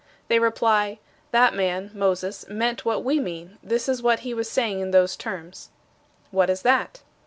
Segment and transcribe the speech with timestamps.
[0.29, 0.97] They reply,
[1.29, 5.15] "That man [Moses] meant what we mean; this is what he was saying in those
[5.15, 5.69] terms."
[6.31, 7.03] "What is that?"